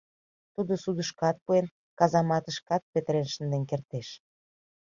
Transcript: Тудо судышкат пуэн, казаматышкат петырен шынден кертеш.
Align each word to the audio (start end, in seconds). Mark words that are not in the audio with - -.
Тудо 0.53 0.73
судышкат 0.83 1.37
пуэн, 1.45 1.65
казаматышкат 1.99 2.83
петырен 2.91 3.27
шынден 3.33 3.63
кертеш. 3.69 4.07